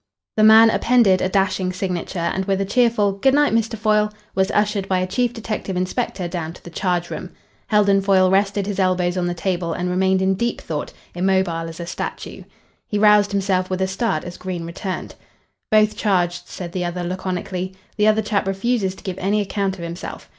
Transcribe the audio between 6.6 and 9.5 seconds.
the charge room. Heldon Foyle rested his elbows on the